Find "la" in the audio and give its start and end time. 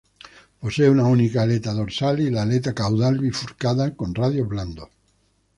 2.31-2.41